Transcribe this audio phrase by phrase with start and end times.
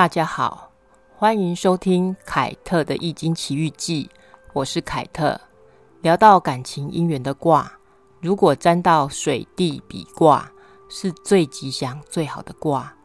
[0.00, 0.72] 大家好，
[1.14, 4.08] 欢迎收听凯特的《易经奇遇记》，
[4.54, 5.38] 我是凯特。
[6.00, 7.70] 聊到感情姻缘的卦，
[8.18, 10.50] 如果沾到水地比卦，
[10.88, 12.96] 是最吉祥、最好的卦。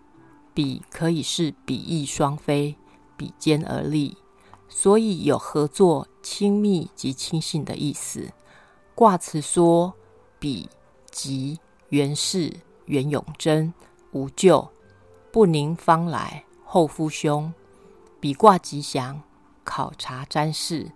[0.53, 2.77] 比可以是比翼双飞，
[3.17, 4.17] 比肩而立，
[4.69, 8.31] 所以有合作、亲密及亲信的意思。
[8.95, 9.93] 卦辞说
[10.39, 10.69] ：“比
[11.11, 11.59] 吉，
[11.89, 12.53] 元氏，
[12.85, 13.73] 元永贞，
[14.13, 14.69] 无咎，
[15.29, 16.45] 不宁方来，
[16.75, 17.53] 后夫凶。”
[18.19, 19.21] 比卦吉祥，
[19.63, 20.91] 考察占事，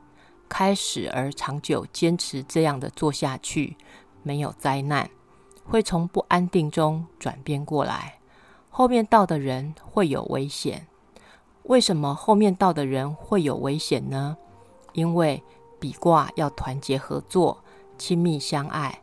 [0.49, 3.77] 开始而长久，坚持这样的做下去，
[4.21, 5.09] 没有灾难，
[5.63, 8.19] 会从不安定中转变过来。
[8.69, 10.85] 后面到的人会有危险，
[11.63, 14.35] 为什么后面到的人会有危险呢？
[14.91, 15.41] 因为
[15.79, 17.63] 比卦要团结合作、
[17.97, 19.01] 亲密相爱。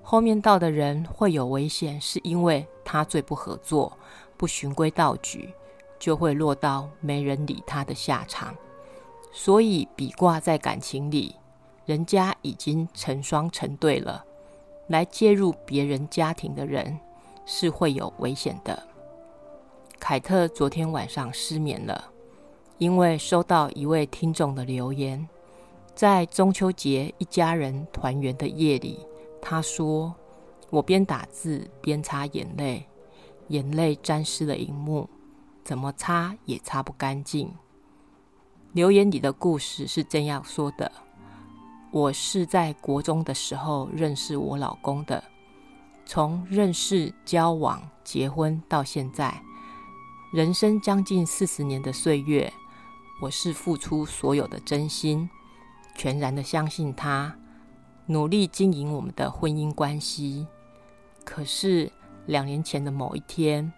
[0.00, 3.98] 后面到的人会有危险，是因为他最不合作、
[4.36, 5.52] 不循规蹈矩，
[5.98, 8.54] 就会落到没人理他的下场。
[9.32, 11.34] 所以比卦在感情里，
[11.86, 14.24] 人家已经成双成对了，
[14.86, 16.98] 来介入别人家庭的人
[17.44, 18.80] 是会有危险的。
[19.98, 22.12] 凯特昨天晚上失眠了，
[22.78, 25.26] 因为收到一位听众的留言，
[25.94, 28.98] 在中秋节一家人团圆的夜里，
[29.40, 30.14] 他说
[30.70, 32.86] ：“我边打字边擦眼泪，
[33.48, 35.08] 眼泪沾湿了荧幕，
[35.64, 37.52] 怎么擦也擦不干净。”
[38.72, 40.90] 留言里的故事是这样说的
[41.90, 45.22] ：“我是在国中的时候认识我老公的，
[46.04, 49.42] 从认识、交往、结婚到现在。”
[50.34, 52.52] 人生将近四十年的岁月，
[53.22, 55.30] 我是付出所有的真心，
[55.94, 57.32] 全然的相信他，
[58.06, 60.48] 努力经营我们的婚姻关系。
[61.24, 61.88] 可是
[62.26, 63.72] 两年前的某一天，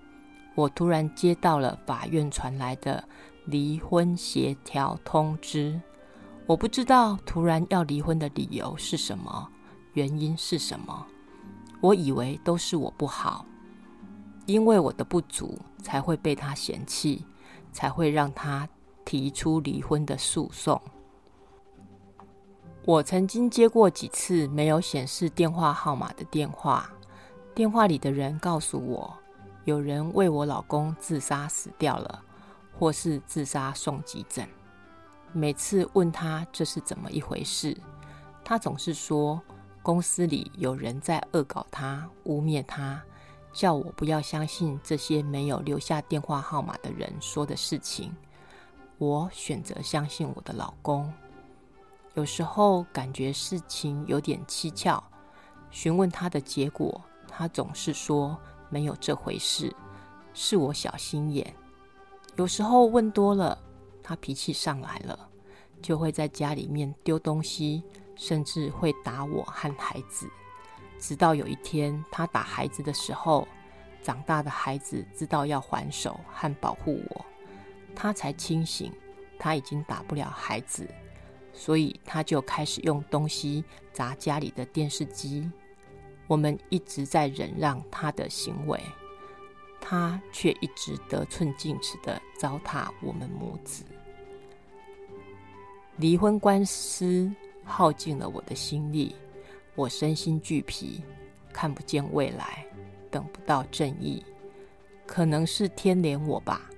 [0.57, 3.05] 我突然接到了法院传来的
[3.45, 5.81] 离婚协调通知。
[6.47, 9.49] 我不知道突然要离婚的理由是什么，
[9.93, 11.07] 原因是什么。
[11.81, 13.45] 我以为都是我不好。
[14.47, 17.27] 因为我的不足，才会被他嫌弃，
[17.73, 18.69] 才会让他
[19.05, 20.81] 提出离婚的诉讼。
[22.85, 26.89] 我曾经接过几次没有显示电话号码的电话，
[27.57, 29.13] 电话里的人告诉我，
[29.67, 32.23] 有人为我老公自杀死掉了，
[32.79, 34.49] 或是自杀送急诊。
[35.33, 37.77] 每次问他这是怎么一回事，
[38.45, 39.43] 他总是说
[39.83, 43.03] 公司里有人在恶搞他，污蔑他。
[43.53, 48.15] 叫我不要相信这些没有留下电话号码的人说的事情。
[48.99, 51.13] 我选择相信我的老公。
[52.15, 55.03] 有时候感觉事情有点蹊跷，
[55.71, 58.39] 询问他的结果，他总是说
[58.69, 59.75] 没有这回事，
[60.35, 61.55] 是我小心眼。
[62.37, 63.59] 有时候问多了，
[64.03, 65.29] 他脾气上来了，
[65.81, 67.83] 就会在家里面丢东西，
[68.15, 70.29] 甚至会打我和孩子。
[70.99, 73.47] 直到有一天，他打孩子的时候，
[74.03, 77.27] 长大的孩子知道要还手和保护我，
[77.95, 78.93] 他才清醒。
[79.39, 80.89] 他已经打不了孩子，
[81.53, 83.63] 所以他就开始用东西
[83.93, 85.51] 砸家里的电视机。
[86.27, 88.81] 我们一直在忍让他的行为，
[89.81, 93.85] 他却一直得寸进尺的糟蹋我们母子。
[95.97, 97.33] 离婚官司
[97.65, 99.15] 耗尽了我的心力。
[99.75, 101.03] 我身心俱疲，
[101.53, 102.67] 看不见未来，
[103.11, 104.25] 等不到正义，
[105.07, 106.71] 可能是天怜我吧。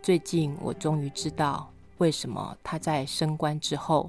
[0.00, 4.08] 最近我终于知道，为什么他在升官之后，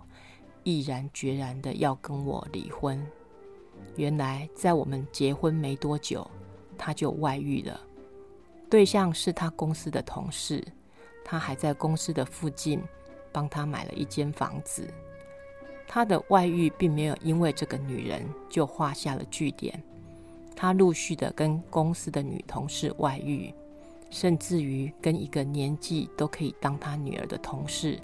[0.64, 3.04] 毅然决然的要跟我离婚。
[3.96, 6.30] 原来在我们结婚没多久，
[6.78, 7.80] 他就外遇了，
[8.70, 10.64] 对象是他公司的同事，
[11.24, 12.82] 他还在公司的附近
[13.32, 14.88] 帮他买了一间房子。
[15.88, 19.84] 他的外遇并没有因为这个女人就画下了句点，
[20.56, 23.54] 他陆续的跟公司的女同事外遇，
[24.10, 28.00] 甚至于跟一个年纪都可以当他女儿的同事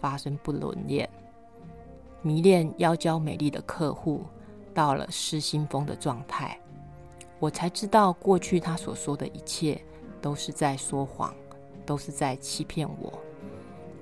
[0.00, 1.08] 发生不伦恋，
[2.20, 4.22] 迷恋妖娇美丽的客户，
[4.74, 6.58] 到了失心疯的状态。
[7.38, 9.80] 我才知道过去他所说的一切
[10.20, 11.34] 都是在说谎，
[11.86, 13.18] 都是在欺骗我。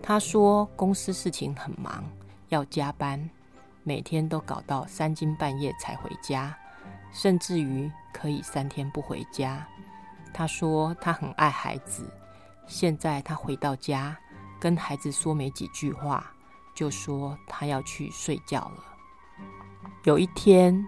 [0.03, 2.05] 他说公司事情很忙。
[2.51, 3.29] 要加班，
[3.83, 6.57] 每天都搞到三更半夜才回家，
[7.13, 9.69] 甚至于可以三天不回家。
[10.33, 12.11] 他说他很爱孩子，
[12.67, 14.17] 现在他回到家，
[14.59, 16.33] 跟孩子说没几句话，
[16.75, 18.83] 就说他要去睡觉了。
[20.05, 20.87] 有一天，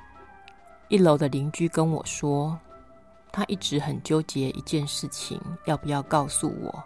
[0.88, 2.58] 一楼的邻居跟我说，
[3.32, 6.82] 他一直很纠结一件事情，要不要告诉我？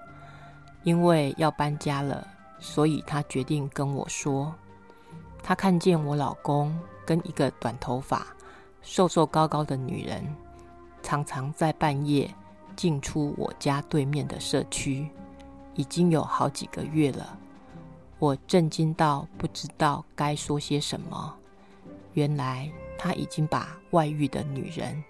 [0.83, 2.27] 因为要搬家了，
[2.59, 4.53] 所以他决定跟我说，
[5.43, 6.77] 他看见我老公
[7.07, 8.27] 跟一个短头发、
[8.83, 10.25] 瘦瘦高高的女人，
[11.03, 12.29] 常常在半夜
[12.75, 15.09] 进出我家对面的社区，
[15.75, 17.39] 已经有好几个月了。
[18.19, 21.37] 我震惊到不知道该说些什么。
[22.15, 25.03] 原来他已经把外遇的女人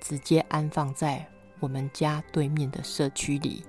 [0.00, 1.26] 直接安放在
[1.60, 3.64] 我们家对面的社区里。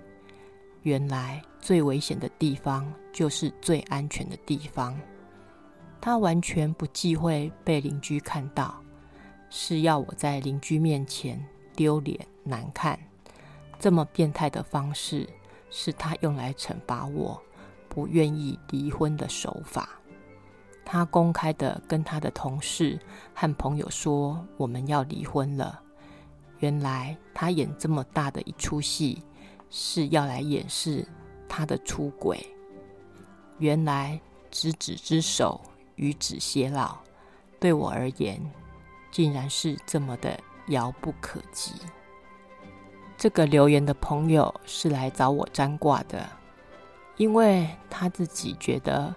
[0.83, 4.97] 原来最危险的地方就是最安全的地方。
[5.99, 8.81] 他完全不忌讳被邻居看到，
[9.49, 12.97] 是要我在邻居面前丢脸难看。
[13.77, 15.27] 这么变态的方式，
[15.69, 17.41] 是他用来惩罚我
[17.89, 19.98] 不愿意离婚的手法。
[20.91, 22.99] 他公开的跟他的同事
[23.35, 25.79] 和朋友说我们要离婚了。
[26.57, 29.21] 原来他演这么大的一出戏。
[29.71, 31.07] 是要来掩饰
[31.47, 32.43] 他的出轨。
[33.59, 34.19] 原来
[34.49, 35.61] 执子之手，
[35.95, 36.97] 与子偕老，
[37.59, 38.41] 对我而言，
[39.11, 40.39] 竟然是这么的
[40.69, 41.73] 遥不可及。
[43.15, 46.27] 这个留言的朋友是来找我占卦的，
[47.17, 49.13] 因为他自己觉得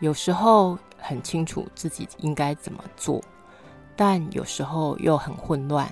[0.00, 3.22] 有时候很清楚自己应该怎么做，
[3.94, 5.86] 但有时候又很混乱，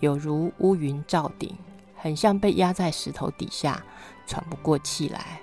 [0.00, 1.56] 有如乌云罩顶。
[1.96, 3.82] 很像被压在石头底下，
[4.26, 5.40] 喘不过气来。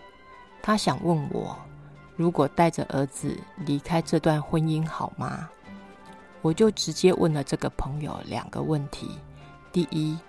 [0.62, 1.58] 他想问我，
[2.16, 3.36] 如果带着儿子
[3.66, 5.50] 离开这段婚姻好吗？
[6.42, 9.10] 我就直接问了这个朋友两个问题：
[9.72, 10.20] 第一，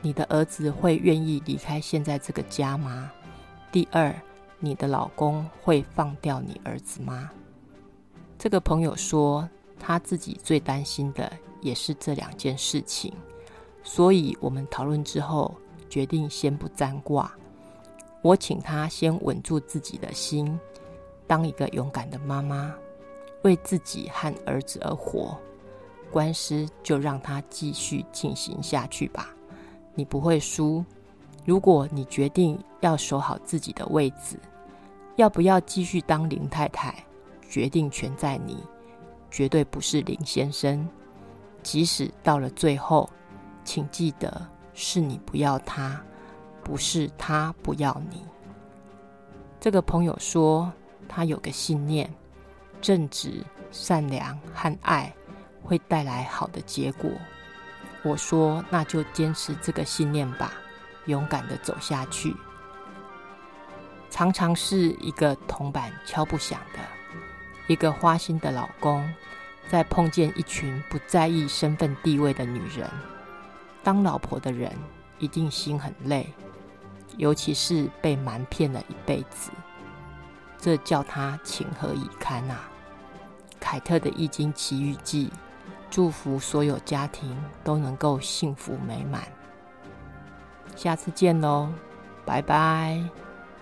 [0.00, 3.10] 你的儿子会愿意离开现在这个家吗？
[3.72, 4.14] 第二，
[4.60, 7.30] 你的老公会放掉你儿子吗？
[8.38, 9.48] 这个朋友说，
[9.80, 11.30] 他自己最担心的
[11.60, 13.12] 也是这两件事情，
[13.82, 15.54] 所以我们讨论之后。
[15.90, 17.32] 决定先不占卦，
[18.20, 20.60] 我请他先稳住自己的心，
[21.26, 22.74] 当一个勇敢的妈妈，
[23.40, 25.34] 为自己和儿子而活。
[26.10, 29.34] 官司就让他继续进行下去吧，
[29.94, 30.84] 你不会输。
[31.46, 34.38] 如果你决定要守好自己的位置，
[35.16, 37.02] 要不要继续当林太太，
[37.48, 38.62] 决定权在你，
[39.30, 40.88] 绝对不是林先生。
[41.62, 43.08] 即使到了最后，
[43.64, 44.46] 请记得。
[44.80, 46.00] 是你不要他，
[46.62, 48.24] 不是他不要你。
[49.58, 50.72] 这个朋友说，
[51.08, 52.08] 他有个信念：
[52.80, 55.12] 正直、善良和爱
[55.64, 57.10] 会带来好的结果。
[58.04, 60.52] 我说，那就坚持这个信念吧，
[61.06, 62.32] 勇敢的走下去。
[64.10, 66.78] 常常是一个铜板敲不响的，
[67.68, 69.08] 一个花心的老公，
[69.68, 72.90] 在碰见一群不在意身份地位的女人。
[73.84, 74.72] 当老婆的人
[75.18, 76.32] 一定心很累，
[77.16, 79.50] 尤其是被瞒骗了一辈子，
[80.58, 82.68] 这叫他情何以堪啊！
[83.60, 85.28] 凯特的《易经奇遇记》，
[85.90, 89.22] 祝福所有家庭都能够幸福美满。
[90.74, 91.68] 下次见喽，
[92.24, 93.27] 拜拜。